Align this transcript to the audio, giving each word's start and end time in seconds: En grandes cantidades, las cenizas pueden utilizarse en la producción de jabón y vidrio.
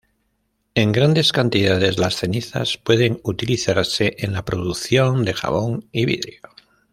En 0.73 0.91
grandes 0.91 1.31
cantidades, 1.31 1.99
las 1.99 2.15
cenizas 2.15 2.79
pueden 2.79 3.19
utilizarse 3.23 4.15
en 4.17 4.33
la 4.33 4.43
producción 4.43 5.23
de 5.25 5.35
jabón 5.35 5.87
y 5.91 6.05
vidrio. 6.05 6.41